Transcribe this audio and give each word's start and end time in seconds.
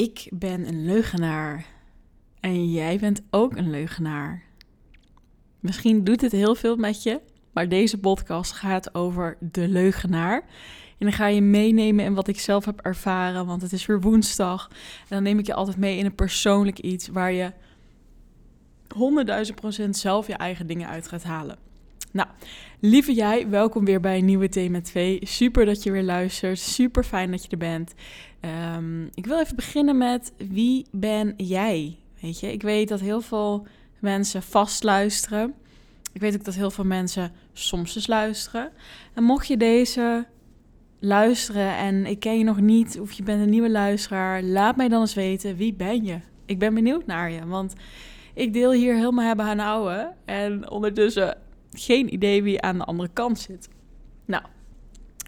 Ik 0.00 0.28
ben 0.32 0.68
een 0.68 0.84
leugenaar. 0.84 1.66
En 2.40 2.70
jij 2.70 2.98
bent 2.98 3.22
ook 3.30 3.56
een 3.56 3.70
leugenaar. 3.70 4.42
Misschien 5.58 6.04
doet 6.04 6.20
het 6.20 6.32
heel 6.32 6.54
veel 6.54 6.76
met 6.76 7.02
je, 7.02 7.20
maar 7.52 7.68
deze 7.68 7.98
podcast 7.98 8.52
gaat 8.52 8.94
over 8.94 9.36
de 9.40 9.68
leugenaar. 9.68 10.40
En 10.98 11.06
dan 11.06 11.12
ga 11.12 11.26
je 11.26 11.40
meenemen 11.40 12.04
in 12.04 12.14
wat 12.14 12.28
ik 12.28 12.40
zelf 12.40 12.64
heb 12.64 12.80
ervaren, 12.80 13.46
want 13.46 13.62
het 13.62 13.72
is 13.72 13.86
weer 13.86 14.00
woensdag. 14.00 14.68
En 14.70 15.06
dan 15.08 15.22
neem 15.22 15.38
ik 15.38 15.46
je 15.46 15.54
altijd 15.54 15.76
mee 15.76 15.98
in 15.98 16.04
een 16.04 16.14
persoonlijk 16.14 16.78
iets 16.78 17.08
waar 17.08 17.32
je 17.32 17.52
honderdduizend 18.94 19.60
procent 19.60 19.96
zelf 19.96 20.26
je 20.26 20.34
eigen 20.34 20.66
dingen 20.66 20.88
uit 20.88 21.08
gaat 21.08 21.24
halen. 21.24 21.69
Nou, 22.12 22.28
lieve 22.80 23.12
jij, 23.12 23.48
welkom 23.48 23.84
weer 23.84 24.00
bij 24.00 24.18
een 24.18 24.24
nieuwe 24.24 24.48
Thema 24.48 24.80
2. 24.80 25.18
Super 25.22 25.64
dat 25.64 25.82
je 25.82 25.90
weer 25.90 26.02
luistert. 26.02 26.58
Super 26.58 27.04
fijn 27.04 27.30
dat 27.30 27.42
je 27.42 27.48
er 27.48 27.58
bent. 27.58 27.94
Um, 28.76 29.08
ik 29.14 29.26
wil 29.26 29.40
even 29.40 29.56
beginnen 29.56 29.98
met 29.98 30.32
wie 30.48 30.86
ben 30.90 31.34
jij? 31.36 31.98
Weet 32.20 32.40
je, 32.40 32.52
ik 32.52 32.62
weet 32.62 32.88
dat 32.88 33.00
heel 33.00 33.20
veel 33.20 33.66
mensen 33.98 34.42
vast 34.42 34.82
luisteren. 34.82 35.54
Ik 36.12 36.20
weet 36.20 36.34
ook 36.34 36.44
dat 36.44 36.54
heel 36.54 36.70
veel 36.70 36.84
mensen 36.84 37.32
soms 37.52 37.96
eens 37.96 38.06
luisteren. 38.06 38.72
En 39.14 39.22
mocht 39.22 39.46
je 39.46 39.56
deze 39.56 40.26
luisteren 40.98 41.76
en 41.76 42.06
ik 42.06 42.20
ken 42.20 42.38
je 42.38 42.44
nog 42.44 42.60
niet 42.60 43.00
of 43.00 43.12
je 43.12 43.22
bent 43.22 43.42
een 43.42 43.50
nieuwe 43.50 43.70
luisteraar, 43.70 44.42
laat 44.42 44.76
mij 44.76 44.88
dan 44.88 45.00
eens 45.00 45.14
weten 45.14 45.56
wie 45.56 45.74
ben 45.74 46.04
je. 46.04 46.18
Ik 46.46 46.58
ben 46.58 46.74
benieuwd 46.74 47.06
naar 47.06 47.30
je, 47.30 47.46
want 47.46 47.74
ik 48.34 48.52
deel 48.52 48.72
hier 48.72 48.94
helemaal 48.94 49.26
hebben 49.26 49.44
aan 49.44 49.60
ouwe 49.60 50.12
en 50.24 50.70
ondertussen 50.70 51.36
geen 51.72 52.12
idee 52.12 52.42
wie 52.42 52.60
aan 52.60 52.78
de 52.78 52.84
andere 52.84 53.10
kant 53.12 53.38
zit. 53.38 53.68
Nou, 54.24 54.42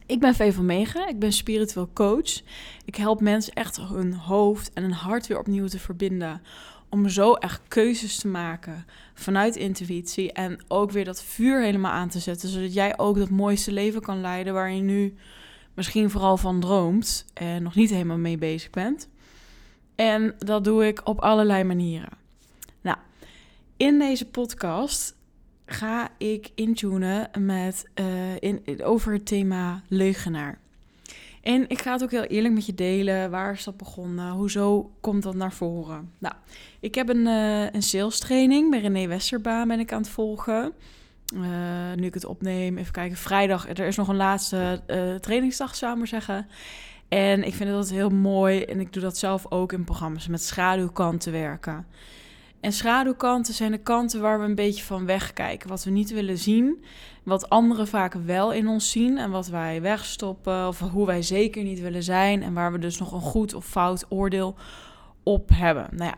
ik 0.07 0.21
ben 0.21 0.35
Vee 0.35 0.53
van 0.53 0.67
Megen, 0.67 1.09
ik 1.09 1.19
ben 1.19 1.33
spiritueel 1.33 1.91
coach. 1.93 2.43
Ik 2.85 2.97
help 2.97 3.21
mensen 3.21 3.53
echt 3.53 3.77
hun 3.77 4.15
hoofd 4.15 4.73
en 4.73 4.83
hun 4.83 4.93
hart 4.93 5.27
weer 5.27 5.39
opnieuw 5.39 5.67
te 5.67 5.79
verbinden. 5.79 6.43
Om 6.89 7.09
zo 7.09 7.33
echt 7.33 7.61
keuzes 7.69 8.17
te 8.17 8.29
maken 8.29 8.87
vanuit 9.15 9.57
intuïtie. 9.57 10.33
En 10.33 10.59
ook 10.69 10.91
weer 10.91 11.05
dat 11.05 11.23
vuur 11.23 11.63
helemaal 11.63 11.93
aan 11.93 12.09
te 12.09 12.19
zetten. 12.19 12.49
Zodat 12.49 12.75
jij 12.75 12.99
ook 12.99 13.17
dat 13.17 13.31
mooiste 13.31 13.73
leven 13.73 14.01
kan 14.01 14.21
leiden 14.21 14.53
waar 14.53 14.73
je 14.73 14.83
nu 14.83 15.15
misschien 15.75 16.11
vooral 16.11 16.37
van 16.37 16.61
droomt. 16.61 17.25
En 17.35 17.63
nog 17.63 17.75
niet 17.75 17.91
helemaal 17.91 18.19
mee 18.19 18.39
bezig 18.39 18.71
bent. 18.71 19.09
En 19.95 20.35
dat 20.39 20.65
doe 20.65 20.87
ik 20.87 21.01
op 21.09 21.21
allerlei 21.21 21.65
manieren. 21.65 22.19
Nou, 22.81 22.97
in 23.77 23.99
deze 23.99 24.27
podcast 24.27 25.17
ga 25.67 26.09
ik 26.19 26.51
intunen 26.55 27.31
met, 27.39 27.89
uh, 27.95 28.07
in, 28.41 28.83
over 28.83 29.13
het 29.13 29.27
thema 29.27 29.83
leugenaar. 29.89 30.59
En 31.43 31.69
ik 31.69 31.83
ga 31.83 31.93
het 31.93 32.03
ook 32.03 32.11
heel 32.11 32.23
eerlijk 32.23 32.55
met 32.55 32.67
je 32.67 32.75
delen. 32.75 33.31
Waar 33.31 33.53
is 33.53 33.65
dat 33.65 33.77
begonnen? 33.77 34.31
Hoezo 34.31 34.91
komt 35.01 35.23
dat 35.23 35.35
naar 35.35 35.53
voren? 35.53 36.11
Nou, 36.19 36.35
ik 36.81 36.95
heb 36.95 37.09
een, 37.09 37.27
uh, 37.27 37.71
een 37.71 37.83
sales 37.83 38.19
training 38.19 38.71
bij 38.71 38.81
René 38.81 39.07
Westerbaan 39.07 39.69
ben 39.69 39.81
ik 39.81 39.93
aan 39.93 40.01
het 40.01 40.11
volgen. 40.11 40.73
Uh, 41.35 41.93
nu 41.97 42.07
ik 42.07 42.15
het 42.15 42.25
opneem, 42.25 42.79
even 42.79 42.93
kijken. 42.93 43.17
Vrijdag, 43.17 43.69
er 43.69 43.87
is 43.87 43.97
nog 43.97 44.09
een 44.09 44.17
laatste 44.17 44.83
trainingsdag, 45.21 45.75
zou 45.75 45.93
ik 45.93 45.99
maar 45.99 46.07
zeggen. 46.07 46.47
En 47.09 47.45
ik 47.45 47.55
vind 47.55 47.71
dat 47.71 47.91
heel 47.91 48.11
mooi. 48.11 48.63
En 48.63 48.81
ik 48.81 48.93
doe 48.93 49.03
dat 49.03 49.19
zelf 49.19 49.47
ook 49.49 49.73
in 49.73 49.85
programma's 49.85 50.29
met 50.29 50.43
schaduwkanten 50.43 51.33
werken. 51.33 51.87
En 52.63 52.73
schaduwkanten 52.73 53.55
zijn 53.55 53.71
de 53.71 53.79
kanten 53.79 54.21
waar 54.21 54.39
we 54.39 54.45
een 54.45 54.55
beetje 54.55 54.85
van 54.85 55.07
wegkijken. 55.07 55.69
Wat 55.69 55.85
we 55.85 55.91
niet 55.91 56.11
willen 56.11 56.39
zien. 56.39 56.85
Wat 57.23 57.49
anderen 57.49 57.89
vaak 57.89 58.15
wel 58.15 58.53
in 58.53 58.69
ons 58.69 58.91
zien. 58.91 59.19
En 59.19 59.31
wat 59.31 59.47
wij 59.47 59.83
wegstoppen. 59.83 60.69
Of 60.69 60.79
hoe 60.79 61.07
wij 61.07 61.23
zeker 61.23 61.63
niet 61.63 61.81
willen 61.81 62.03
zijn. 62.03 62.43
En 62.43 62.53
waar 62.53 62.73
we 62.73 62.79
dus 62.79 62.99
nog 62.99 63.13
een 63.13 63.21
goed 63.21 63.55
of 63.55 63.67
fout 63.67 64.07
oordeel 64.09 64.57
op 65.23 65.51
hebben. 65.55 65.89
Nou 65.91 66.11
ja, 66.11 66.15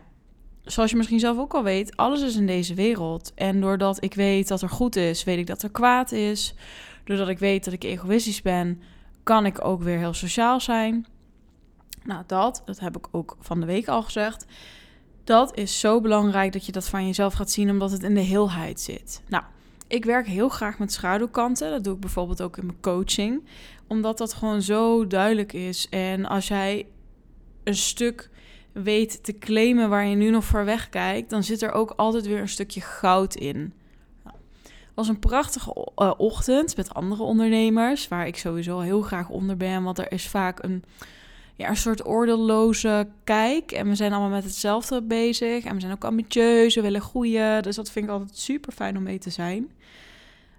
zoals 0.63 0.91
je 0.91 0.97
misschien 0.97 1.19
zelf 1.19 1.37
ook 1.37 1.53
al 1.53 1.63
weet, 1.63 1.97
alles 1.97 2.21
is 2.21 2.35
in 2.35 2.47
deze 2.47 2.73
wereld. 2.73 3.31
En 3.35 3.61
doordat 3.61 4.03
ik 4.03 4.13
weet 4.13 4.47
dat 4.47 4.61
er 4.61 4.69
goed 4.69 4.95
is, 4.95 5.23
weet 5.23 5.37
ik 5.37 5.47
dat 5.47 5.61
er 5.61 5.71
kwaad 5.71 6.11
is. 6.11 6.55
Doordat 7.03 7.27
ik 7.27 7.39
weet 7.39 7.63
dat 7.63 7.73
ik 7.73 7.83
egoïstisch 7.83 8.41
ben, 8.41 8.81
kan 9.23 9.45
ik 9.45 9.65
ook 9.65 9.81
weer 9.81 9.97
heel 9.97 10.13
sociaal 10.13 10.59
zijn. 10.59 11.05
Nou, 12.03 12.23
dat, 12.27 12.61
dat 12.65 12.79
heb 12.79 12.97
ik 12.97 13.07
ook 13.11 13.37
van 13.39 13.59
de 13.59 13.65
week 13.65 13.87
al 13.87 14.03
gezegd. 14.03 14.45
Dat 15.25 15.57
is 15.57 15.79
zo 15.79 16.01
belangrijk 16.01 16.53
dat 16.53 16.65
je 16.65 16.71
dat 16.71 16.89
van 16.89 17.05
jezelf 17.05 17.33
gaat 17.33 17.51
zien, 17.51 17.69
omdat 17.69 17.91
het 17.91 18.03
in 18.03 18.13
de 18.13 18.21
heelheid 18.21 18.79
zit. 18.79 19.21
Nou, 19.27 19.43
ik 19.87 20.05
werk 20.05 20.27
heel 20.27 20.49
graag 20.49 20.79
met 20.79 20.91
schaduwkanten. 20.91 21.71
Dat 21.71 21.83
doe 21.83 21.93
ik 21.93 21.99
bijvoorbeeld 21.99 22.41
ook 22.41 22.57
in 22.57 22.65
mijn 22.65 22.79
coaching, 22.81 23.43
omdat 23.87 24.17
dat 24.17 24.33
gewoon 24.33 24.61
zo 24.61 25.07
duidelijk 25.07 25.53
is. 25.53 25.89
En 25.89 26.25
als 26.25 26.47
jij 26.47 26.87
een 27.63 27.75
stuk 27.75 28.29
weet 28.71 29.23
te 29.23 29.37
claimen 29.37 29.89
waar 29.89 30.05
je 30.05 30.15
nu 30.15 30.29
nog 30.29 30.43
voor 30.43 30.65
wegkijkt, 30.65 31.29
dan 31.29 31.43
zit 31.43 31.61
er 31.61 31.71
ook 31.71 31.91
altijd 31.95 32.25
weer 32.25 32.39
een 32.39 32.49
stukje 32.49 32.81
goud 32.81 33.35
in. 33.35 33.73
Nou, 34.23 34.35
het 34.61 34.93
was 34.93 35.07
een 35.07 35.19
prachtige 35.19 35.91
uh, 35.95 36.11
ochtend 36.17 36.77
met 36.77 36.93
andere 36.93 37.23
ondernemers, 37.23 38.07
waar 38.07 38.27
ik 38.27 38.37
sowieso 38.37 38.79
heel 38.79 39.01
graag 39.01 39.29
onder 39.29 39.57
ben, 39.57 39.83
want 39.83 39.99
er 39.99 40.11
is 40.11 40.27
vaak 40.27 40.63
een 40.63 40.83
ja, 41.55 41.69
een 41.69 41.77
soort 41.77 42.05
oordeelloze 42.05 43.07
kijk. 43.23 43.71
En 43.71 43.87
we 43.87 43.95
zijn 43.95 44.11
allemaal 44.11 44.29
met 44.29 44.43
hetzelfde 44.43 45.01
bezig. 45.01 45.63
En 45.63 45.73
we 45.73 45.79
zijn 45.79 45.91
ook 45.91 46.03
ambitieus, 46.03 46.75
we 46.75 46.81
willen 46.81 47.01
groeien. 47.01 47.63
Dus 47.63 47.75
dat 47.75 47.91
vind 47.91 48.05
ik 48.05 48.11
altijd 48.11 48.37
super 48.37 48.71
fijn 48.71 48.97
om 48.97 49.03
mee 49.03 49.17
te 49.17 49.29
zijn. 49.29 49.71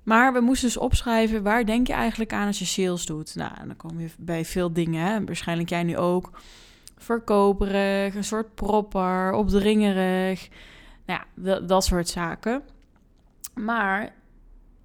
Maar 0.02 0.32
we 0.32 0.40
moesten 0.40 0.66
dus 0.66 0.76
opschrijven, 0.76 1.42
waar 1.42 1.66
denk 1.66 1.86
je 1.86 1.92
eigenlijk 1.92 2.32
aan 2.32 2.46
als 2.46 2.58
je 2.58 2.64
sales 2.64 3.06
doet? 3.06 3.34
Nou, 3.34 3.52
dan 3.66 3.76
kom 3.76 4.00
je 4.00 4.08
bij 4.18 4.44
veel 4.44 4.72
dingen, 4.72 5.06
hè? 5.06 5.24
waarschijnlijk 5.24 5.68
jij 5.68 5.82
nu 5.82 5.96
ook. 5.96 6.30
Verkoperig, 6.96 8.14
een 8.14 8.24
soort 8.24 8.54
propper, 8.54 9.32
opdringerig. 9.32 10.48
Nou 11.06 11.20
ja, 11.34 11.58
dat 11.60 11.84
soort 11.84 12.08
zaken. 12.08 12.62
Maar 13.54 14.14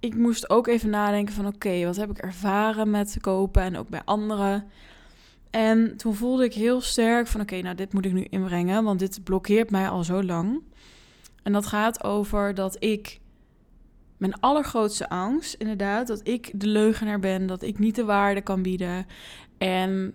ik 0.00 0.14
moest 0.14 0.50
ook 0.50 0.66
even 0.66 0.90
nadenken 0.90 1.34
van, 1.34 1.46
oké, 1.46 1.84
wat 1.84 1.96
heb 1.96 2.10
ik 2.10 2.18
ervaren 2.18 2.90
met 2.90 3.16
kopen 3.20 3.62
en 3.62 3.76
ook 3.76 3.88
bij 3.88 4.02
anderen? 4.04 4.70
En 5.52 5.96
toen 5.96 6.14
voelde 6.14 6.44
ik 6.44 6.54
heel 6.54 6.80
sterk 6.80 7.26
van 7.26 7.40
oké, 7.40 7.60
nou 7.60 7.74
dit 7.74 7.92
moet 7.92 8.04
ik 8.04 8.12
nu 8.12 8.26
inbrengen, 8.30 8.84
want 8.84 8.98
dit 8.98 9.24
blokkeert 9.24 9.70
mij 9.70 9.88
al 9.88 10.04
zo 10.04 10.22
lang. 10.22 10.62
En 11.42 11.52
dat 11.52 11.66
gaat 11.66 12.04
over 12.04 12.54
dat 12.54 12.76
ik 12.78 13.20
mijn 14.16 14.40
allergrootste 14.40 15.08
angst, 15.08 15.54
inderdaad, 15.54 16.06
dat 16.06 16.20
ik 16.28 16.50
de 16.54 16.66
leugenaar 16.66 17.18
ben, 17.18 17.46
dat 17.46 17.62
ik 17.62 17.78
niet 17.78 17.94
de 17.94 18.04
waarde 18.04 18.40
kan 18.40 18.62
bieden. 18.62 19.06
En 19.58 20.14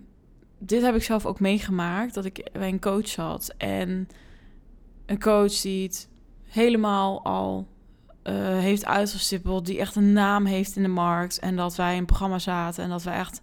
dit 0.58 0.82
heb 0.82 0.94
ik 0.94 1.02
zelf 1.02 1.26
ook 1.26 1.40
meegemaakt, 1.40 2.14
dat 2.14 2.24
ik 2.24 2.48
bij 2.52 2.68
een 2.68 2.80
coach 2.80 3.08
zat 3.08 3.54
en 3.56 4.08
een 5.06 5.20
coach 5.20 5.60
die 5.60 5.82
het 5.82 6.08
helemaal 6.44 7.24
al 7.24 7.66
uh, 8.24 8.34
heeft 8.58 8.84
uitgestippeld, 8.84 9.66
die 9.66 9.78
echt 9.78 9.96
een 9.96 10.12
naam 10.12 10.44
heeft 10.44 10.76
in 10.76 10.82
de 10.82 10.88
markt 10.88 11.38
en 11.38 11.56
dat 11.56 11.76
wij 11.76 11.92
in 11.92 11.98
een 11.98 12.06
programma 12.06 12.38
zaten 12.38 12.84
en 12.84 12.90
dat 12.90 13.02
we 13.02 13.10
echt 13.10 13.42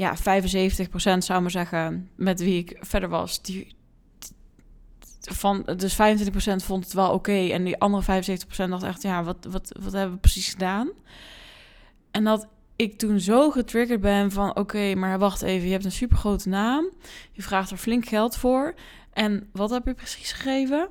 ja, 0.00 0.16
75% 0.16 1.18
zou 1.18 1.40
maar 1.40 1.50
zeggen, 1.50 2.10
met 2.14 2.40
wie 2.40 2.58
ik 2.58 2.76
verder 2.80 3.08
was, 3.08 3.42
die, 3.42 3.74
van, 5.20 5.62
dus 5.76 5.94
25% 5.94 5.96
vond 6.56 6.84
het 6.84 6.92
wel 6.92 7.12
oké. 7.12 7.48
en 7.48 7.64
die 7.64 7.78
andere 7.78 8.22
75% 8.22 8.68
dacht 8.68 8.82
echt, 8.82 9.02
ja, 9.02 9.24
wat, 9.24 9.46
wat, 9.48 9.72
wat 9.80 9.92
hebben 9.92 10.14
we 10.14 10.20
precies 10.20 10.48
gedaan? 10.48 10.88
En 12.10 12.24
dat 12.24 12.46
ik 12.76 12.98
toen 12.98 13.20
zo 13.20 13.50
getriggerd 13.50 14.00
ben 14.00 14.32
van, 14.32 14.56
oké, 14.56 14.94
maar 14.94 15.18
wacht 15.18 15.42
even, 15.42 15.66
je 15.66 15.72
hebt 15.72 15.84
een 15.84 15.92
supergrote 15.92 16.48
naam. 16.48 16.90
Je 17.32 17.42
vraagt 17.42 17.70
er 17.70 17.76
flink 17.76 18.06
geld 18.06 18.36
voor. 18.36 18.74
En 19.12 19.48
wat 19.52 19.70
heb 19.70 19.86
je 19.86 19.94
precies 19.94 20.32
gegeven? 20.32 20.88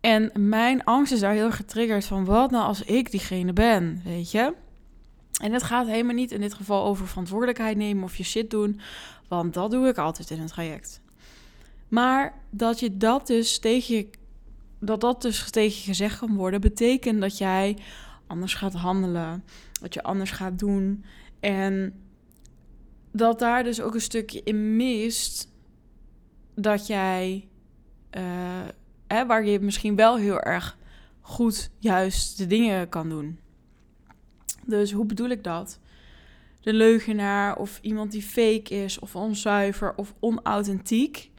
En 0.00 0.30
mijn 0.34 0.84
angst 0.84 1.12
is 1.12 1.20
daar 1.20 1.32
heel 1.32 1.50
getriggerd 1.50 2.04
van, 2.04 2.24
wat 2.24 2.50
nou 2.50 2.64
als 2.64 2.82
ik 2.82 3.10
diegene 3.10 3.52
ben, 3.52 4.00
weet 4.04 4.30
je? 4.30 4.54
En 5.38 5.52
het 5.52 5.62
gaat 5.62 5.86
helemaal 5.86 6.14
niet 6.14 6.32
in 6.32 6.40
dit 6.40 6.54
geval 6.54 6.84
over 6.84 7.06
verantwoordelijkheid 7.06 7.76
nemen 7.76 8.04
of 8.04 8.16
je 8.16 8.24
shit 8.24 8.50
doen, 8.50 8.80
want 9.28 9.54
dat 9.54 9.70
doe 9.70 9.88
ik 9.88 9.98
altijd 9.98 10.30
in 10.30 10.40
een 10.40 10.46
traject. 10.46 11.00
Maar 11.88 12.34
dat 12.50 12.80
je 12.80 12.96
dat 12.96 13.26
dus 13.26 13.58
tegen 13.58 13.94
je, 13.94 14.10
dat 14.78 15.00
dat 15.00 15.22
dus 15.22 15.50
tegen 15.50 15.78
je 15.78 15.84
gezegd 15.84 16.18
kan 16.18 16.34
worden, 16.34 16.60
betekent 16.60 17.20
dat 17.20 17.38
jij 17.38 17.76
anders 18.26 18.54
gaat 18.54 18.74
handelen, 18.74 19.44
dat 19.80 19.94
je 19.94 20.02
anders 20.02 20.30
gaat 20.30 20.58
doen 20.58 21.04
en 21.40 21.94
dat 23.12 23.38
daar 23.38 23.64
dus 23.64 23.80
ook 23.80 23.94
een 23.94 24.00
stukje 24.00 24.42
in 24.44 24.76
mist 24.76 25.48
dat 26.54 26.86
jij, 26.86 27.48
uh, 28.16 28.22
hè, 29.06 29.26
waar 29.26 29.44
je 29.44 29.60
misschien 29.60 29.96
wel 29.96 30.16
heel 30.16 30.40
erg 30.40 30.78
goed 31.20 31.70
juist 31.78 32.38
de 32.38 32.46
dingen 32.46 32.88
kan 32.88 33.08
doen. 33.08 33.38
Dus 34.68 34.92
hoe 34.92 35.04
bedoel 35.04 35.28
ik 35.28 35.44
dat? 35.44 35.78
De 36.60 36.72
leugenaar 36.72 37.56
of 37.56 37.78
iemand 37.82 38.12
die 38.12 38.22
fake 38.22 38.74
is 38.74 38.98
of 38.98 39.16
onzuiver 39.16 39.94
of 39.96 40.14
onauthentiek. 40.20 41.30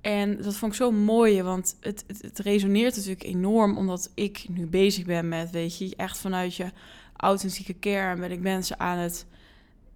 En 0.00 0.42
dat 0.42 0.56
vond 0.56 0.72
ik 0.72 0.78
zo 0.78 0.90
mooi, 0.90 1.42
want 1.42 1.76
het, 1.80 2.04
het, 2.20 2.38
resoneert 2.38 2.96
natuurlijk 2.96 3.22
enorm 3.22 3.76
omdat 3.76 4.10
ik 4.14 4.46
nu 4.48 4.66
bezig 4.66 5.04
ben 5.04 5.28
met, 5.28 5.50
weet 5.50 5.78
je, 5.78 5.96
echt 5.96 6.18
vanuit 6.18 6.54
je 6.54 6.70
authentieke 7.16 7.74
kern 7.74 8.20
ben 8.20 8.30
ik 8.30 8.40
mensen 8.40 8.80
aan 8.80 8.98
het 8.98 9.26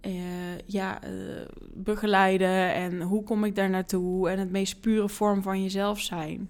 eh, 0.01 0.57
ja, 0.65 1.03
eh, 1.03 1.09
begeleiden 1.73 2.73
en 2.73 3.01
hoe 3.01 3.23
kom 3.23 3.43
ik 3.43 3.55
daar 3.55 3.69
naartoe 3.69 4.29
en 4.29 4.39
het 4.39 4.51
meest 4.51 4.81
pure 4.81 5.09
vorm 5.09 5.41
van 5.41 5.63
jezelf 5.63 5.99
zijn. 5.99 6.49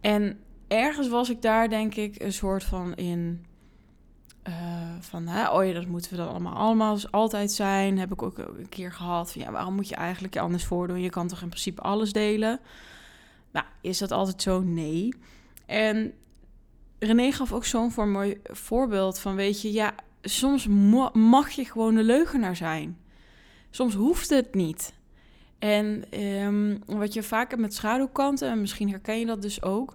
En 0.00 0.38
ergens 0.68 1.08
was 1.08 1.30
ik 1.30 1.42
daar 1.42 1.68
denk 1.68 1.94
ik 1.94 2.22
een 2.22 2.32
soort 2.32 2.64
van 2.64 2.94
in 2.94 3.44
uh, 4.48 4.54
van, 5.00 5.26
hè, 5.26 5.48
oh 5.48 5.66
ja, 5.66 5.72
dat 5.72 5.86
moeten 5.86 6.10
we 6.10 6.16
dan 6.16 6.28
allemaal, 6.28 6.54
allemaal 6.54 6.98
altijd 7.10 7.52
zijn. 7.52 7.98
Heb 7.98 8.12
ik 8.12 8.22
ook 8.22 8.38
een 8.38 8.68
keer 8.68 8.92
gehad 8.92 9.32
van, 9.32 9.42
ja, 9.42 9.50
waarom 9.50 9.74
moet 9.74 9.88
je 9.88 9.94
eigenlijk 9.94 10.34
je 10.34 10.40
anders 10.40 10.64
voordoen? 10.64 11.00
Je 11.00 11.10
kan 11.10 11.28
toch 11.28 11.42
in 11.42 11.48
principe 11.48 11.82
alles 11.82 12.12
delen? 12.12 12.60
Nou, 13.50 13.66
is 13.80 13.98
dat 13.98 14.10
altijd 14.10 14.42
zo? 14.42 14.62
Nee. 14.62 15.14
En 15.66 16.12
René 16.98 17.32
gaf 17.32 17.52
ook 17.52 17.64
zo'n 17.64 17.92
voor 17.92 18.08
mooi 18.08 18.40
voorbeeld 18.42 19.18
van, 19.18 19.34
weet 19.34 19.62
je, 19.62 19.72
ja, 19.72 19.94
soms 20.22 20.66
mag 21.12 21.50
je 21.50 21.64
gewoon 21.64 21.96
een 21.96 22.04
leugenaar 22.04 22.56
zijn. 22.56 22.98
Soms 23.70 23.94
hoeft 23.94 24.30
het 24.30 24.54
niet. 24.54 24.94
En 25.58 26.04
um, 26.20 26.82
wat 26.86 27.14
je 27.14 27.22
vaak 27.22 27.50
hebt 27.50 27.62
met 27.62 27.74
schaduwkanten, 27.74 28.50
en 28.50 28.60
misschien 28.60 28.90
herken 28.90 29.18
je 29.18 29.26
dat 29.26 29.42
dus 29.42 29.62
ook, 29.62 29.94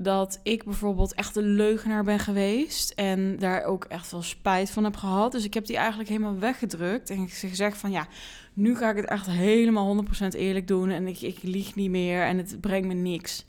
dat 0.00 0.40
ik 0.42 0.64
bijvoorbeeld 0.64 1.14
echt 1.14 1.36
een 1.36 1.54
leugenaar 1.54 2.04
ben 2.04 2.18
geweest 2.18 2.90
en 2.90 3.38
daar 3.38 3.64
ook 3.64 3.84
echt 3.84 4.10
wel 4.10 4.22
spijt 4.22 4.70
van 4.70 4.84
heb 4.84 4.96
gehad. 4.96 5.32
Dus 5.32 5.44
ik 5.44 5.54
heb 5.54 5.66
die 5.66 5.76
eigenlijk 5.76 6.08
helemaal 6.08 6.38
weggedrukt 6.38 7.10
en 7.10 7.22
ik 7.22 7.32
gezegd 7.32 7.78
van 7.78 7.90
ja, 7.90 8.06
nu 8.52 8.76
ga 8.76 8.90
ik 8.90 8.96
het 8.96 9.04
echt 9.04 9.26
helemaal 9.26 10.04
100% 10.04 10.28
eerlijk 10.28 10.68
doen 10.68 10.90
en 10.90 11.06
ik, 11.06 11.20
ik 11.20 11.38
lieg 11.42 11.74
niet 11.74 11.90
meer 11.90 12.22
en 12.22 12.36
het 12.36 12.60
brengt 12.60 12.88
me 12.88 12.94
niks. 12.94 13.44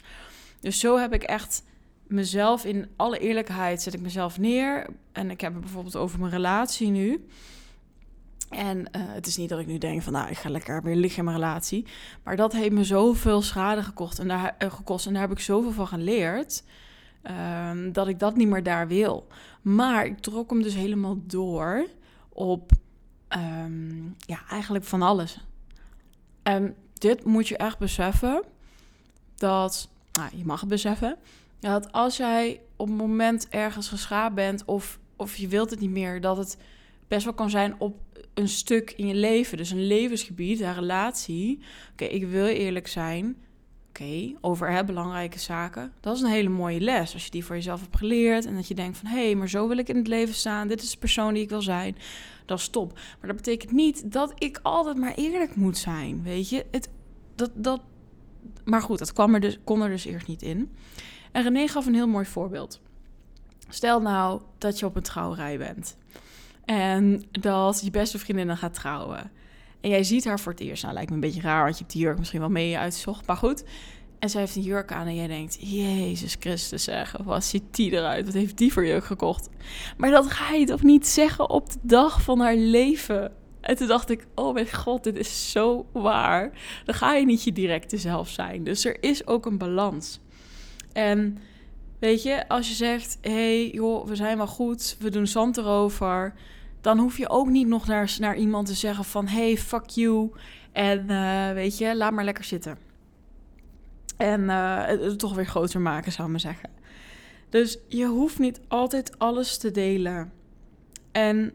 Dus 0.60 0.80
zo 0.80 0.98
heb 0.98 1.12
ik 1.12 1.22
echt 1.22 1.62
mezelf 2.06 2.64
in 2.64 2.88
alle 2.96 3.18
eerlijkheid 3.18 3.82
zet 3.82 3.94
ik 3.94 4.00
mezelf 4.00 4.38
neer 4.38 4.86
en 5.12 5.30
ik 5.30 5.40
heb 5.40 5.52
het 5.52 5.60
bijvoorbeeld 5.60 5.96
over 5.96 6.18
mijn 6.18 6.32
relatie 6.32 6.88
nu. 6.88 7.24
En 8.50 8.92
eh, 8.92 9.00
het 9.04 9.26
is 9.26 9.36
niet 9.36 9.48
dat 9.48 9.58
ik 9.58 9.66
nu 9.66 9.78
denk 9.78 10.02
van, 10.02 10.12
nou, 10.12 10.28
ik 10.28 10.38
ga 10.38 10.50
lekker 10.50 10.82
weer 10.82 10.96
liggen 10.96 11.18
in 11.18 11.24
mijn 11.24 11.36
relatie. 11.36 11.86
Maar 12.22 12.36
dat 12.36 12.52
heeft 12.52 12.72
me 12.72 12.84
zoveel 12.84 13.42
schade 13.42 13.82
gekocht 13.82 14.18
en 14.18 14.28
daar, 14.28 14.54
uh, 14.58 14.72
gekost. 14.72 15.06
En 15.06 15.12
daar 15.12 15.22
heb 15.22 15.30
ik 15.30 15.38
zoveel 15.38 15.72
van 15.72 15.86
geleerd, 15.86 16.64
ehm, 17.22 17.92
dat 17.92 18.08
ik 18.08 18.18
dat 18.18 18.36
niet 18.36 18.48
meer 18.48 18.62
daar 18.62 18.88
wil. 18.88 19.26
Maar 19.62 20.04
ik 20.04 20.18
trok 20.18 20.50
hem 20.50 20.62
dus 20.62 20.74
helemaal 20.74 21.16
door 21.26 21.86
op, 22.28 22.72
ehm, 23.28 24.02
ja, 24.18 24.38
eigenlijk 24.48 24.84
van 24.84 25.02
alles. 25.02 25.46
En 26.42 26.74
dit 26.94 27.24
moet 27.24 27.48
je 27.48 27.56
echt 27.56 27.78
beseffen, 27.78 28.42
dat, 29.34 29.88
nou, 30.12 30.30
je 30.34 30.44
mag 30.44 30.60
het 30.60 30.68
beseffen, 30.68 31.16
dat 31.58 31.92
als 31.92 32.16
jij 32.16 32.60
op 32.76 32.86
het 32.86 32.96
moment 32.96 33.48
ergens 33.48 33.88
geschaad 33.88 34.34
bent 34.34 34.64
of, 34.64 34.98
of 35.16 35.36
je 35.36 35.48
wilt 35.48 35.70
het 35.70 35.80
niet 35.80 35.90
meer, 35.90 36.20
dat 36.20 36.36
het 36.36 36.56
best 37.08 37.24
wel 37.24 37.34
kan 37.34 37.50
zijn 37.50 37.74
op 37.78 37.96
een 38.34 38.48
stuk 38.48 38.92
in 38.96 39.06
je 39.06 39.14
leven. 39.14 39.56
Dus 39.56 39.70
een 39.70 39.86
levensgebied, 39.86 40.60
een 40.60 40.74
relatie. 40.74 41.60
Oké, 41.92 42.04
ik 42.04 42.26
wil 42.26 42.46
eerlijk 42.46 42.86
zijn. 42.86 43.36
Oké, 43.88 44.34
over 44.40 44.84
belangrijke 44.84 45.38
zaken. 45.38 45.92
Dat 46.00 46.16
is 46.16 46.22
een 46.22 46.30
hele 46.30 46.48
mooie 46.48 46.80
les. 46.80 47.12
Als 47.12 47.24
je 47.24 47.30
die 47.30 47.44
voor 47.44 47.54
jezelf 47.54 47.80
hebt 47.80 47.96
geleerd. 47.96 48.46
En 48.46 48.54
dat 48.54 48.68
je 48.68 48.74
denkt 48.74 48.98
van 48.98 49.10
hé, 49.10 49.24
hey, 49.24 49.34
maar 49.34 49.48
zo 49.48 49.68
wil 49.68 49.78
ik 49.78 49.88
in 49.88 49.96
het 49.96 50.06
leven 50.06 50.34
staan. 50.34 50.68
Dit 50.68 50.82
is 50.82 50.90
de 50.90 50.98
persoon 50.98 51.34
die 51.34 51.42
ik 51.42 51.48
wil 51.48 51.62
zijn. 51.62 51.96
Dat 52.46 52.58
is 52.58 52.68
top. 52.68 52.92
Maar 52.92 53.26
dat 53.28 53.36
betekent 53.36 53.72
niet 53.72 54.12
dat 54.12 54.32
ik 54.38 54.58
altijd 54.62 54.96
maar 54.96 55.14
eerlijk 55.14 55.56
moet 55.56 55.78
zijn. 55.78 56.22
Weet 56.22 56.48
je, 56.48 56.66
het, 56.70 56.90
dat, 57.34 57.50
dat, 57.54 57.80
maar 58.64 58.82
goed, 58.82 58.98
dat 58.98 59.12
kwam 59.12 59.34
er 59.34 59.40
dus, 59.40 59.58
kon 59.64 59.82
er 59.82 59.88
dus 59.88 60.04
eerst 60.04 60.26
niet 60.26 60.42
in. 60.42 60.70
En 61.32 61.42
René 61.42 61.68
gaf 61.68 61.86
een 61.86 61.94
heel 61.94 62.08
mooi 62.08 62.26
voorbeeld. 62.26 62.80
Stel 63.68 64.00
nou 64.00 64.42
dat 64.58 64.78
je 64.78 64.86
op 64.86 64.96
een 64.96 65.02
trouwerij 65.02 65.58
bent. 65.58 65.96
En 66.70 67.22
dat 67.30 67.80
je 67.84 67.90
beste 67.90 68.18
vriendin 68.18 68.46
dan 68.46 68.56
gaat 68.56 68.74
trouwen. 68.74 69.30
En 69.80 69.90
jij 69.90 70.04
ziet 70.04 70.24
haar 70.24 70.40
voor 70.40 70.52
het 70.52 70.60
eerst. 70.60 70.82
Nou, 70.82 70.94
lijkt 70.94 71.08
me 71.08 71.14
een 71.14 71.20
beetje 71.20 71.40
raar, 71.40 71.62
want 71.62 71.74
je 71.74 71.80
hebt 71.80 71.92
die 71.92 72.02
jurk 72.02 72.18
misschien 72.18 72.40
wel 72.40 72.50
mee 72.50 72.78
uitgezocht. 72.78 73.26
Maar 73.26 73.36
goed. 73.36 73.64
En 74.18 74.30
zij 74.30 74.40
heeft 74.40 74.56
een 74.56 74.62
jurk 74.62 74.92
aan 74.92 75.06
en 75.06 75.14
jij 75.14 75.26
denkt... 75.26 75.56
Jezus 75.60 76.36
Christus 76.40 76.84
zeg, 76.84 77.16
wat 77.24 77.44
ziet 77.44 77.62
die 77.70 77.92
eruit? 77.92 78.24
Wat 78.24 78.34
heeft 78.34 78.58
die 78.58 78.72
voor 78.72 78.86
jurk 78.86 79.04
gekocht? 79.04 79.48
Maar 79.96 80.10
dat 80.10 80.30
ga 80.30 80.54
je 80.54 80.66
toch 80.66 80.82
niet 80.82 81.06
zeggen 81.06 81.50
op 81.50 81.72
de 81.72 81.78
dag 81.82 82.22
van 82.22 82.40
haar 82.40 82.56
leven? 82.56 83.32
En 83.60 83.76
toen 83.76 83.88
dacht 83.88 84.10
ik, 84.10 84.26
oh 84.34 84.54
mijn 84.54 84.72
god, 84.72 85.04
dit 85.04 85.18
is 85.18 85.50
zo 85.50 85.86
waar. 85.92 86.52
Dan 86.84 86.94
ga 86.94 87.14
je 87.14 87.26
niet 87.26 87.44
je 87.44 87.52
directe 87.52 87.96
zelf 87.96 88.28
zijn. 88.28 88.64
Dus 88.64 88.84
er 88.84 89.02
is 89.02 89.26
ook 89.26 89.46
een 89.46 89.58
balans. 89.58 90.20
En 90.92 91.38
weet 91.98 92.22
je, 92.22 92.48
als 92.48 92.68
je 92.68 92.74
zegt... 92.74 93.18
Hé, 93.20 93.30
hey, 93.30 93.70
joh, 93.70 94.06
we 94.06 94.16
zijn 94.16 94.36
wel 94.36 94.46
goed. 94.46 94.96
We 94.98 95.10
doen 95.10 95.26
zand 95.26 95.56
erover 95.56 96.34
dan 96.80 96.98
hoef 96.98 97.18
je 97.18 97.28
ook 97.28 97.48
niet 97.48 97.66
nog 97.66 97.86
naar, 97.86 98.16
naar 98.18 98.36
iemand 98.36 98.66
te 98.66 98.74
zeggen 98.74 99.04
van 99.04 99.26
hey, 99.26 99.56
fuck 99.56 99.88
you. 99.88 100.30
En 100.72 101.10
uh, 101.10 101.52
weet 101.52 101.78
je, 101.78 101.96
laat 101.96 102.12
maar 102.12 102.24
lekker 102.24 102.44
zitten. 102.44 102.78
En 104.16 104.40
uh, 104.40 104.84
het 104.86 105.18
toch 105.18 105.34
weer 105.34 105.46
groter 105.46 105.80
maken, 105.80 106.12
zou 106.12 106.24
ik 106.24 106.30
maar 106.30 106.40
zeggen. 106.40 106.70
Dus 107.48 107.78
je 107.88 108.06
hoeft 108.06 108.38
niet 108.38 108.60
altijd 108.68 109.18
alles 109.18 109.58
te 109.58 109.70
delen. 109.70 110.32
En 111.12 111.52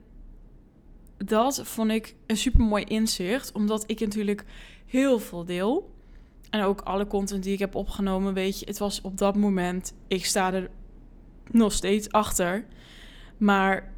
dat 1.18 1.62
vond 1.63 1.92
ik 1.92 2.16
een 2.28 2.38
super 2.38 2.62
mooi 2.62 2.83
inzicht, 2.83 3.51
omdat 3.51 3.83
ik 3.88 4.00
natuurlijk 4.00 4.44
heel 4.86 5.19
veel 5.19 5.45
deel. 5.45 5.94
En 6.50 6.62
ook 6.62 6.81
alle 6.81 7.07
content 7.07 7.44
die 7.44 7.54
ik 7.54 7.60
heb 7.60 7.75
opgenomen, 7.75 8.33
weet 8.33 8.60
je, 8.60 8.66
het 8.66 8.78
was 8.78 9.01
op 9.01 9.18
dat 9.18 9.36
moment, 9.36 9.94
ik 10.07 10.25
sta 10.25 10.54
er 10.54 10.69
nog 11.51 11.74
steeds 11.74 12.12
achter. 12.12 12.66
Maar 13.38 13.94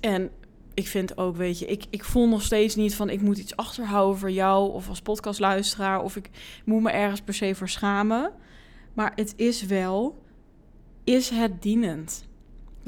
en 0.00 0.30
ik 0.74 0.88
vind 0.88 1.18
ook, 1.18 1.36
weet 1.36 1.58
je, 1.58 1.66
ik, 1.66 1.84
ik 1.90 2.04
voel 2.04 2.28
nog 2.28 2.42
steeds 2.42 2.74
niet 2.74 2.94
van 2.94 3.10
ik 3.10 3.20
moet 3.20 3.38
iets 3.38 3.56
achterhouden 3.56 4.18
voor 4.18 4.30
jou 4.30 4.72
of 4.72 4.88
als 4.88 5.00
podcastluisteraar 5.00 6.02
of 6.02 6.16
ik 6.16 6.30
moet 6.64 6.82
me 6.82 6.90
ergens 6.90 7.20
per 7.20 7.34
se 7.34 7.54
voor 7.54 7.68
schamen. 7.68 8.32
Maar 8.94 9.12
het 9.14 9.32
is 9.36 9.62
wel, 9.62 10.22
is 11.04 11.30
het 11.30 11.62
dienend 11.62 12.26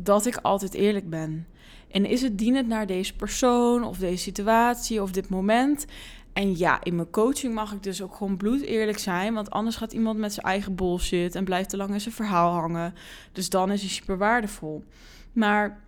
dat 0.02 0.26
ik 0.26 0.36
altijd 0.36 0.74
eerlijk 0.74 1.10
ben? 1.10 1.46
En 1.90 2.06
is 2.06 2.22
het 2.22 2.38
dienend 2.38 2.68
naar 2.68 2.86
deze 2.86 3.16
persoon 3.16 3.84
of 3.84 3.98
deze 3.98 4.22
situatie 4.22 5.02
of 5.02 5.10
dit 5.10 5.28
moment? 5.28 5.86
En 6.32 6.58
ja, 6.58 6.84
in 6.84 6.96
mijn 6.96 7.10
coaching 7.10 7.54
mag 7.54 7.72
ik 7.72 7.82
dus 7.82 8.02
ook 8.02 8.14
gewoon 8.14 8.36
bloed 8.36 8.60
eerlijk 8.60 8.98
zijn. 8.98 9.34
Want 9.34 9.50
anders 9.50 9.76
gaat 9.76 9.92
iemand 9.92 10.18
met 10.18 10.32
zijn 10.32 10.46
eigen 10.46 10.74
bullshit 10.74 11.34
en 11.34 11.44
blijft 11.44 11.68
te 11.68 11.76
lang 11.76 11.90
in 11.92 12.00
zijn 12.00 12.14
verhaal 12.14 12.52
hangen. 12.52 12.94
Dus 13.32 13.48
dan 13.48 13.70
is 13.70 13.80
hij 13.80 13.90
super 13.90 14.18
waardevol. 14.18 14.84
Maar 15.32 15.80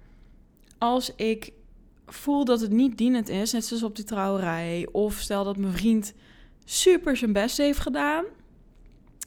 als 0.83 1.15
ik 1.15 1.53
voel 2.07 2.45
dat 2.45 2.61
het 2.61 2.71
niet 2.71 2.99
dienend 2.99 3.29
is, 3.29 3.53
net 3.53 3.65
zoals 3.65 3.83
op 3.83 3.97
die 3.97 4.05
trouwerij, 4.05 4.89
of 4.93 5.15
stel 5.15 5.45
dat 5.45 5.57
mijn 5.57 5.73
vriend 5.73 6.15
super 6.65 7.17
zijn 7.17 7.33
best 7.33 7.57
heeft 7.57 7.79
gedaan 7.79 8.25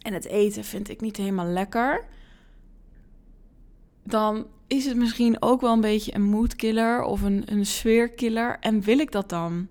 en 0.02 0.14
het 0.14 0.26
eten 0.26 0.64
vind 0.64 0.90
ik 0.90 1.02
niet 1.02 1.18
helemaal 1.18 1.46
lekker, 1.46 2.06
dan 4.04 4.48
is 4.68 4.86
het 4.86 4.98
misschien 4.98 5.42
ook 5.42 5.62
wel 5.62 5.74
een 5.74 5.82
beetje 5.82 6.16
een 6.16 6.24
moodkiller 6.24 7.04
of 7.04 7.22
een, 7.22 7.44
een 7.46 7.66
sfeerkiller. 7.66 8.58
En 8.60 8.82
wil 8.82 9.00
ik 9.00 9.12
dat 9.12 9.30
dan? 9.30 9.68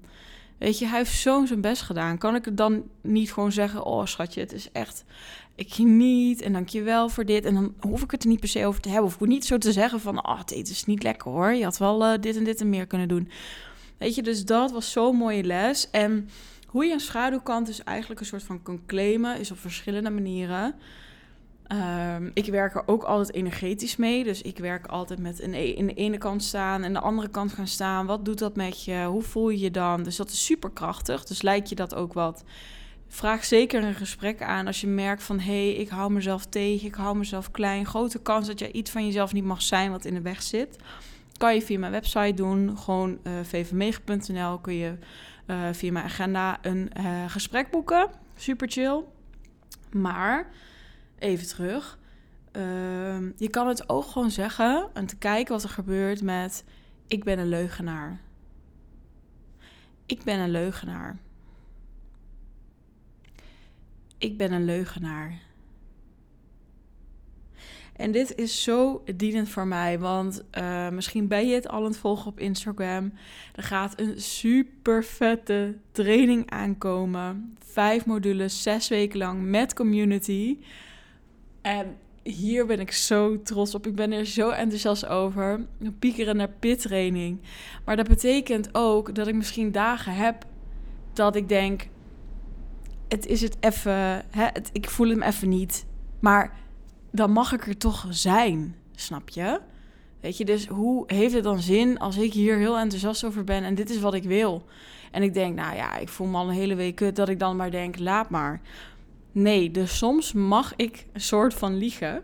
Weet 0.58 0.78
je, 0.78 0.86
hij 0.86 0.98
heeft 0.98 1.18
zo 1.20 1.46
zijn 1.46 1.60
best 1.60 1.82
gedaan. 1.82 2.18
Kan 2.18 2.34
ik 2.34 2.44
het 2.44 2.56
dan 2.56 2.82
niet 3.00 3.32
gewoon 3.32 3.52
zeggen: 3.52 3.84
Oh, 3.84 4.06
schatje, 4.06 4.40
het 4.40 4.52
is 4.52 4.72
echt 4.72 5.04
ik 5.54 5.74
geniet 5.74 6.40
en 6.40 6.52
dankjewel 6.52 7.08
voor 7.08 7.24
dit. 7.24 7.44
En 7.44 7.54
dan 7.54 7.74
hoef 7.80 8.02
ik 8.02 8.10
het 8.10 8.22
er 8.22 8.28
niet 8.28 8.40
per 8.40 8.48
se 8.48 8.66
over 8.66 8.80
te 8.80 8.88
hebben. 8.88 9.06
Of 9.06 9.20
ik 9.20 9.26
niet 9.26 9.46
zo 9.46 9.58
te 9.58 9.72
zeggen 9.72 10.00
van, 10.00 10.22
ah, 10.22 10.38
het 10.38 10.70
is 10.70 10.84
niet 10.84 11.02
lekker 11.02 11.30
hoor. 11.30 11.52
Je 11.52 11.64
had 11.64 11.78
wel 11.78 12.02
uh, 12.02 12.20
dit 12.20 12.36
en 12.36 12.44
dit 12.44 12.60
en 12.60 12.68
meer 12.68 12.86
kunnen 12.86 13.08
doen. 13.08 13.28
Weet 13.98 14.14
je, 14.14 14.22
dus 14.22 14.44
dat 14.44 14.72
was 14.72 14.92
zo'n 14.92 15.16
mooie 15.16 15.44
les. 15.44 15.90
En 15.90 16.28
hoe 16.66 16.84
je 16.84 16.92
een 16.92 17.00
schaduwkant 17.00 17.66
dus 17.66 17.84
eigenlijk 17.84 18.20
een 18.20 18.26
soort 18.26 18.42
van 18.42 18.62
kan 18.62 18.80
claimen, 18.86 19.38
is 19.38 19.50
op 19.50 19.58
verschillende 19.58 20.10
manieren. 20.10 20.74
Um, 21.68 22.30
ik 22.34 22.46
werk 22.46 22.74
er 22.74 22.82
ook 22.86 23.02
altijd 23.02 23.36
energetisch 23.36 23.96
mee. 23.96 24.24
Dus 24.24 24.42
ik 24.42 24.58
werk 24.58 24.86
altijd 24.86 25.18
met 25.18 25.42
een, 25.42 25.54
e-, 25.54 25.72
in 25.72 25.86
de 25.86 25.94
ene 25.94 26.18
kant 26.18 26.42
staan 26.42 26.82
en 26.82 26.92
de 26.92 27.00
andere 27.00 27.28
kant 27.28 27.52
gaan 27.52 27.66
staan. 27.66 28.06
Wat 28.06 28.24
doet 28.24 28.38
dat 28.38 28.56
met 28.56 28.84
je? 28.84 29.04
Hoe 29.04 29.22
voel 29.22 29.48
je 29.48 29.58
je 29.58 29.70
dan? 29.70 30.02
Dus 30.02 30.16
dat 30.16 30.30
is 30.30 30.44
super 30.44 30.70
krachtig. 30.70 31.24
Dus 31.24 31.42
lijkt 31.42 31.68
je 31.68 31.74
dat 31.74 31.94
ook 31.94 32.12
wat 32.12 32.44
vraag 33.14 33.44
zeker 33.44 33.84
een 33.84 33.94
gesprek 33.94 34.42
aan 34.42 34.66
als 34.66 34.80
je 34.80 34.86
merkt 34.86 35.22
van 35.22 35.38
hé, 35.38 35.70
hey, 35.70 35.74
ik 35.74 35.88
hou 35.88 36.12
mezelf 36.12 36.46
tegen, 36.46 36.86
ik 36.86 36.94
hou 36.94 37.16
mezelf 37.16 37.50
klein. 37.50 37.86
Grote 37.86 38.22
kans 38.22 38.46
dat 38.46 38.58
je 38.58 38.72
iets 38.72 38.90
van 38.90 39.06
jezelf 39.06 39.32
niet 39.32 39.44
mag 39.44 39.62
zijn 39.62 39.90
wat 39.90 40.04
in 40.04 40.14
de 40.14 40.20
weg 40.20 40.42
zit. 40.42 40.78
Kan 41.36 41.54
je 41.54 41.62
via 41.62 41.78
mijn 41.78 41.92
website 41.92 42.34
doen, 42.34 42.78
gewoon 42.78 43.18
uh, 43.24 43.62
eh, 43.62 44.56
kun 44.60 44.74
je 44.74 44.98
uh, 45.46 45.68
via 45.72 45.92
mijn 45.92 46.04
agenda 46.04 46.58
een 46.62 46.90
uh, 47.00 47.30
gesprek 47.30 47.70
boeken. 47.70 48.10
Super 48.36 48.70
chill. 48.70 49.02
Maar 49.92 50.50
even 51.18 51.46
terug. 51.46 51.98
Uh, 52.52 52.62
je 53.36 53.48
kan 53.50 53.68
het 53.68 53.88
ook 53.88 54.04
gewoon 54.04 54.30
zeggen 54.30 54.88
en 54.92 55.06
te 55.06 55.16
kijken 55.16 55.52
wat 55.52 55.62
er 55.62 55.68
gebeurt 55.68 56.22
met 56.22 56.64
ik 57.06 57.24
ben 57.24 57.38
een 57.38 57.48
leugenaar. 57.48 58.20
Ik 60.06 60.22
ben 60.22 60.38
een 60.38 60.50
leugenaar. 60.50 61.18
Ik 64.24 64.36
ben 64.36 64.52
een 64.52 64.64
leugenaar. 64.64 65.42
En 67.96 68.12
dit 68.12 68.34
is 68.34 68.62
zo 68.62 69.02
dienend 69.16 69.48
voor 69.48 69.66
mij, 69.66 69.98
want 69.98 70.44
uh, 70.58 70.88
misschien 70.88 71.28
ben 71.28 71.48
je 71.48 71.54
het 71.54 71.68
al 71.68 71.78
aan 71.78 71.84
het 71.84 71.96
volgen 71.96 72.26
op 72.26 72.40
Instagram. 72.40 73.12
Er 73.54 73.62
gaat 73.62 74.00
een 74.00 74.20
super 74.20 75.04
vette 75.04 75.76
training 75.92 76.50
aankomen. 76.50 77.56
Vijf 77.58 78.06
modules, 78.06 78.62
zes 78.62 78.88
weken 78.88 79.18
lang 79.18 79.42
met 79.42 79.74
community. 79.74 80.58
En 81.62 81.96
hier 82.22 82.66
ben 82.66 82.80
ik 82.80 82.92
zo 82.92 83.42
trots 83.42 83.74
op. 83.74 83.86
Ik 83.86 83.94
ben 83.94 84.12
er 84.12 84.26
zo 84.26 84.50
enthousiast 84.50 85.06
over. 85.06 85.66
Piekeren 85.98 86.36
naar 86.36 86.50
pittraining. 86.58 87.40
Maar 87.84 87.96
dat 87.96 88.08
betekent 88.08 88.68
ook 88.74 89.14
dat 89.14 89.26
ik 89.26 89.34
misschien 89.34 89.72
dagen 89.72 90.14
heb 90.14 90.46
dat 91.12 91.36
ik 91.36 91.48
denk: 91.48 91.88
het 93.08 93.26
is 93.26 93.40
het 93.40 93.56
even, 93.60 94.24
ik 94.72 94.90
voel 94.90 95.08
hem 95.08 95.22
even 95.22 95.48
niet. 95.48 95.86
Maar 96.20 96.56
dan 97.10 97.30
mag 97.30 97.52
ik 97.52 97.66
er 97.66 97.76
toch 97.76 98.06
zijn, 98.10 98.76
snap 98.94 99.28
je? 99.28 99.60
Weet 100.20 100.36
je, 100.36 100.44
dus 100.44 100.66
hoe 100.66 101.04
heeft 101.06 101.34
het 101.34 101.44
dan 101.44 101.60
zin 101.60 101.98
als 101.98 102.16
ik 102.16 102.32
hier 102.32 102.56
heel 102.56 102.78
enthousiast 102.78 103.24
over 103.24 103.44
ben 103.44 103.64
en 103.64 103.74
dit 103.74 103.90
is 103.90 104.00
wat 104.00 104.14
ik 104.14 104.24
wil? 104.24 104.64
En 105.10 105.22
ik 105.22 105.34
denk, 105.34 105.56
nou 105.56 105.76
ja, 105.76 105.96
ik 105.96 106.08
voel 106.08 106.26
me 106.26 106.36
al 106.36 106.48
een 106.48 106.54
hele 106.54 106.74
week 106.74 106.94
kut, 106.94 107.16
dat 107.16 107.28
ik 107.28 107.38
dan 107.38 107.56
maar 107.56 107.70
denk, 107.70 107.98
laat 107.98 108.30
maar. 108.30 108.60
Nee, 109.32 109.70
dus 109.70 109.98
soms 109.98 110.32
mag 110.32 110.72
ik 110.76 111.06
een 111.12 111.20
soort 111.20 111.54
van 111.54 111.76
liegen, 111.76 112.22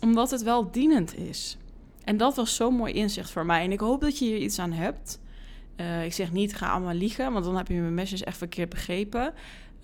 omdat 0.00 0.30
het 0.30 0.42
wel 0.42 0.70
dienend 0.70 1.16
is. 1.16 1.58
En 2.04 2.16
dat 2.16 2.36
was 2.36 2.54
zo'n 2.54 2.74
mooi 2.74 2.92
inzicht 2.92 3.30
voor 3.30 3.46
mij. 3.46 3.64
En 3.64 3.72
ik 3.72 3.80
hoop 3.80 4.00
dat 4.00 4.18
je 4.18 4.24
hier 4.24 4.38
iets 4.38 4.58
aan 4.58 4.72
hebt. 4.72 5.20
Uh, 5.76 6.04
ik 6.04 6.12
zeg 6.12 6.32
niet, 6.32 6.54
ga 6.54 6.70
allemaal 6.70 6.94
liegen, 6.94 7.32
want 7.32 7.44
dan 7.44 7.56
heb 7.56 7.68
je 7.68 7.74
mijn 7.74 7.94
message 7.94 8.24
echt 8.24 8.36
verkeerd 8.36 8.68
begrepen. 8.68 9.34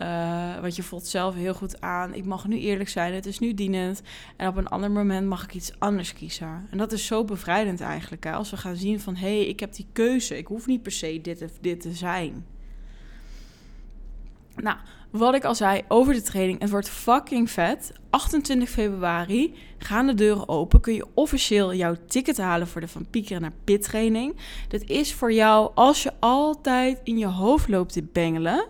Uh, 0.02 0.60
want 0.60 0.76
je 0.76 0.82
voelt 0.82 1.06
zelf 1.06 1.34
heel 1.34 1.54
goed 1.54 1.80
aan. 1.80 2.14
Ik 2.14 2.24
mag 2.24 2.46
nu 2.46 2.58
eerlijk 2.58 2.88
zijn, 2.88 3.14
het 3.14 3.26
is 3.26 3.38
nu 3.38 3.54
dienend. 3.54 4.02
En 4.36 4.48
op 4.48 4.56
een 4.56 4.68
ander 4.68 4.90
moment 4.90 5.26
mag 5.26 5.44
ik 5.44 5.54
iets 5.54 5.72
anders 5.78 6.12
kiezen. 6.12 6.66
En 6.70 6.78
dat 6.78 6.92
is 6.92 7.06
zo 7.06 7.24
bevrijdend 7.24 7.80
eigenlijk. 7.80 8.24
Hè? 8.24 8.32
Als 8.32 8.50
we 8.50 8.56
gaan 8.56 8.76
zien 8.76 9.00
van, 9.00 9.16
hé, 9.16 9.36
hey, 9.36 9.46
ik 9.46 9.60
heb 9.60 9.74
die 9.74 9.86
keuze. 9.92 10.38
Ik 10.38 10.46
hoef 10.46 10.66
niet 10.66 10.82
per 10.82 10.92
se 10.92 11.20
dit 11.20 11.42
of 11.42 11.50
dit 11.60 11.80
te 11.80 11.92
zijn. 11.92 12.46
Nou, 14.56 14.76
wat 15.10 15.34
ik 15.34 15.44
al 15.44 15.54
zei 15.54 15.82
over 15.88 16.14
de 16.14 16.22
training. 16.22 16.60
Het 16.60 16.70
wordt 16.70 16.88
fucking 16.88 17.50
vet. 17.50 17.92
28 18.10 18.68
februari 18.68 19.54
gaan 19.78 20.06
de 20.06 20.14
deuren 20.14 20.48
open. 20.48 20.80
Kun 20.80 20.94
je 20.94 21.06
officieel 21.14 21.74
jouw 21.74 21.96
ticket 22.06 22.38
halen 22.38 22.66
voor 22.66 22.80
de 22.80 22.88
Van 22.88 23.06
Piekeren 23.10 23.42
naar 23.42 23.52
Pit 23.64 23.82
training. 23.82 24.36
Dit 24.68 24.90
is 24.90 25.14
voor 25.14 25.32
jou 25.32 25.70
als 25.74 26.02
je 26.02 26.12
altijd 26.18 27.00
in 27.04 27.18
je 27.18 27.26
hoofd 27.26 27.68
loopt 27.68 27.92
te 27.92 28.02
bengelen 28.12 28.66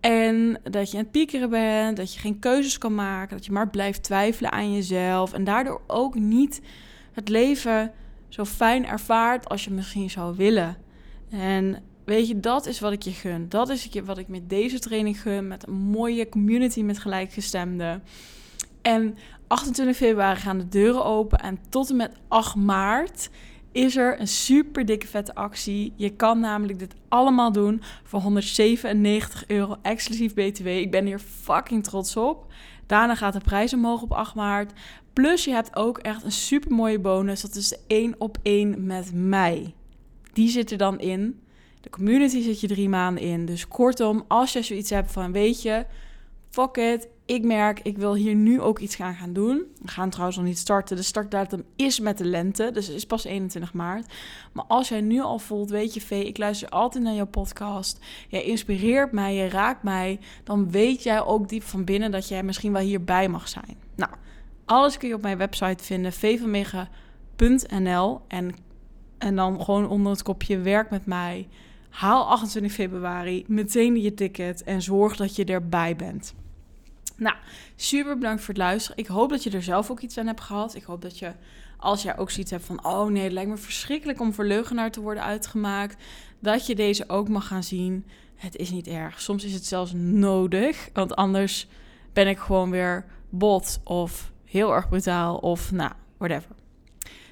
en 0.00 0.58
dat 0.62 0.90
je 0.90 0.96
aan 0.96 1.02
het 1.02 1.12
piekeren 1.12 1.50
bent, 1.50 1.96
dat 1.96 2.14
je 2.14 2.20
geen 2.20 2.38
keuzes 2.38 2.78
kan 2.78 2.94
maken, 2.94 3.36
dat 3.36 3.46
je 3.46 3.52
maar 3.52 3.70
blijft 3.70 4.02
twijfelen 4.02 4.52
aan 4.52 4.72
jezelf. 4.72 5.32
En 5.32 5.44
daardoor 5.44 5.80
ook 5.86 6.14
niet 6.14 6.60
het 7.12 7.28
leven 7.28 7.92
zo 8.28 8.44
fijn 8.44 8.86
ervaart 8.86 9.48
als 9.48 9.64
je 9.64 9.70
misschien 9.70 10.10
zou 10.10 10.36
willen. 10.36 10.76
En 11.30 11.82
weet 12.04 12.28
je, 12.28 12.40
dat 12.40 12.66
is 12.66 12.80
wat 12.80 12.92
ik 12.92 13.02
je 13.02 13.10
gun. 13.10 13.48
Dat 13.48 13.68
is 13.68 13.88
wat 14.04 14.18
ik 14.18 14.28
met 14.28 14.50
deze 14.50 14.78
training 14.78 15.20
gun. 15.20 15.48
Met 15.48 15.66
een 15.66 15.74
mooie 15.74 16.28
community 16.28 16.82
met 16.82 16.98
gelijkgestemden. 16.98 18.02
En 18.82 19.18
28 19.46 19.96
februari 19.96 20.40
gaan 20.40 20.58
de 20.58 20.68
deuren 20.68 21.04
open. 21.04 21.38
En 21.38 21.58
tot 21.68 21.90
en 21.90 21.96
met 21.96 22.12
8 22.28 22.54
maart 22.54 23.30
is 23.72 23.96
er 23.96 24.20
een 24.20 24.28
super 24.28 24.84
dikke 24.84 25.06
vette 25.06 25.34
actie. 25.34 25.92
Je 25.96 26.10
kan 26.10 26.40
namelijk 26.40 26.78
dit 26.78 26.94
allemaal 27.08 27.52
doen 27.52 27.82
voor 28.04 28.20
197 28.20 29.44
euro 29.46 29.76
exclusief 29.82 30.34
BTW. 30.34 30.66
Ik 30.66 30.90
ben 30.90 31.06
hier 31.06 31.18
fucking 31.18 31.84
trots 31.84 32.16
op. 32.16 32.46
Daarna 32.86 33.14
gaat 33.14 33.32
de 33.32 33.40
prijs 33.40 33.74
omhoog 33.74 34.02
op 34.02 34.12
8 34.12 34.34
maart. 34.34 34.72
Plus 35.12 35.44
je 35.44 35.50
hebt 35.50 35.76
ook 35.76 35.98
echt 35.98 36.24
een 36.24 36.32
super 36.32 36.72
mooie 36.72 36.98
bonus. 36.98 37.40
Dat 37.40 37.54
is 37.54 37.68
de 37.68 37.78
1 37.86 38.14
op 38.18 38.38
1 38.42 38.86
met 38.86 39.10
mij. 39.14 39.74
Die 40.32 40.48
zit 40.48 40.70
er 40.70 40.78
dan 40.78 41.00
in. 41.00 41.40
De 41.80 41.90
community 41.90 42.42
zit 42.42 42.60
je 42.60 42.66
drie 42.66 42.88
maanden 42.88 43.22
in. 43.22 43.44
Dus 43.44 43.68
kortom, 43.68 44.24
als 44.28 44.52
je 44.52 44.62
zoiets 44.62 44.90
hebt 44.90 45.12
van 45.12 45.32
weet 45.32 45.62
je, 45.62 45.86
fuck 46.50 46.76
it, 46.76 47.08
ik 47.30 47.44
merk, 47.44 47.80
ik 47.82 47.98
wil 47.98 48.14
hier 48.14 48.34
nu 48.34 48.60
ook 48.60 48.78
iets 48.78 48.94
gaan 48.94 49.14
gaan 49.14 49.32
doen. 49.32 49.64
We 49.82 49.88
gaan 49.88 50.10
trouwens 50.10 50.38
nog 50.38 50.46
niet 50.46 50.58
starten. 50.58 50.96
De 50.96 51.02
startdatum 51.02 51.64
is 51.76 52.00
met 52.00 52.18
de 52.18 52.24
lente, 52.24 52.70
dus 52.72 52.86
het 52.86 52.96
is 52.96 53.06
pas 53.06 53.24
21 53.24 53.72
maart. 53.72 54.12
Maar 54.52 54.64
als 54.68 54.88
jij 54.88 55.00
nu 55.00 55.20
al 55.20 55.38
voelt, 55.38 55.70
weet 55.70 55.94
je, 55.94 56.00
Vee, 56.00 56.26
ik 56.26 56.38
luister 56.38 56.68
altijd 56.68 57.04
naar 57.04 57.14
jouw 57.14 57.26
podcast. 57.26 58.04
Jij 58.28 58.44
inspireert 58.44 59.12
mij, 59.12 59.34
je 59.34 59.48
raakt 59.48 59.82
mij. 59.82 60.20
Dan 60.44 60.70
weet 60.70 61.02
jij 61.02 61.22
ook 61.22 61.48
diep 61.48 61.62
van 61.62 61.84
binnen 61.84 62.10
dat 62.10 62.28
jij 62.28 62.42
misschien 62.42 62.72
wel 62.72 62.82
hierbij 62.82 63.28
mag 63.28 63.48
zijn. 63.48 63.76
Nou, 63.94 64.12
alles 64.64 64.96
kun 64.96 65.08
je 65.08 65.14
op 65.14 65.22
mijn 65.22 65.38
website 65.38 65.84
vinden, 65.84 66.12
vvanmega.nl. 66.12 68.20
En, 68.28 68.54
en 69.18 69.36
dan 69.36 69.64
gewoon 69.64 69.88
onder 69.88 70.12
het 70.12 70.22
kopje 70.22 70.58
werk 70.58 70.90
met 70.90 71.06
mij. 71.06 71.48
Haal 71.90 72.28
28 72.28 72.72
februari 72.72 73.44
meteen 73.46 74.00
je 74.00 74.14
ticket 74.14 74.62
en 74.62 74.82
zorg 74.82 75.16
dat 75.16 75.36
je 75.36 75.44
erbij 75.44 75.96
bent. 75.96 76.34
Nou, 77.20 77.36
super 77.76 78.14
bedankt 78.14 78.40
voor 78.40 78.54
het 78.54 78.62
luisteren. 78.62 78.98
Ik 78.98 79.06
hoop 79.06 79.30
dat 79.30 79.42
je 79.42 79.50
er 79.50 79.62
zelf 79.62 79.90
ook 79.90 80.00
iets 80.00 80.18
aan 80.18 80.26
hebt 80.26 80.40
gehad. 80.40 80.74
Ik 80.74 80.82
hoop 80.82 81.02
dat 81.02 81.18
je, 81.18 81.32
als 81.76 82.02
jij 82.02 82.18
ook 82.18 82.30
zoiets 82.30 82.50
hebt 82.50 82.64
van... 82.64 82.84
oh 82.84 83.06
nee, 83.06 83.22
het 83.22 83.32
lijkt 83.32 83.50
me 83.50 83.56
verschrikkelijk 83.56 84.20
om 84.20 84.34
voor 84.34 84.44
leugenaar 84.44 84.90
te 84.90 85.00
worden 85.00 85.22
uitgemaakt... 85.22 86.02
dat 86.38 86.66
je 86.66 86.74
deze 86.74 87.08
ook 87.08 87.28
mag 87.28 87.46
gaan 87.46 87.62
zien. 87.62 88.06
Het 88.36 88.56
is 88.56 88.70
niet 88.70 88.86
erg. 88.86 89.20
Soms 89.20 89.44
is 89.44 89.52
het 89.52 89.66
zelfs 89.66 89.92
nodig, 89.94 90.88
want 90.92 91.16
anders 91.16 91.68
ben 92.12 92.28
ik 92.28 92.38
gewoon 92.38 92.70
weer 92.70 93.04
bot 93.28 93.80
of 93.84 94.32
heel 94.44 94.74
erg 94.74 94.88
brutaal 94.88 95.36
of 95.36 95.72
nou, 95.72 95.92
whatever. 96.16 96.50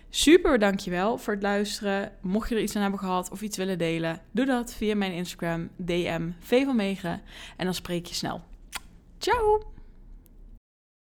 Super, 0.08 0.58
dankjewel 0.58 1.18
voor 1.18 1.34
het 1.34 1.42
luisteren. 1.42 2.12
Mocht 2.20 2.48
je 2.48 2.54
er 2.54 2.62
iets 2.62 2.76
aan 2.76 2.82
hebben 2.82 3.00
gehad 3.00 3.30
of 3.30 3.42
iets 3.42 3.56
willen 3.56 3.78
delen, 3.78 4.20
doe 4.30 4.46
dat 4.46 4.74
via 4.74 4.96
mijn 4.96 5.12
Instagram, 5.12 5.68
DM, 5.76 6.30
V 6.38 6.64
van 6.64 6.76
Megen. 6.76 7.20
En 7.56 7.64
dan 7.64 7.74
spreek 7.74 8.06
je 8.06 8.14
snel. 8.14 8.42
Ciao! 9.18 9.76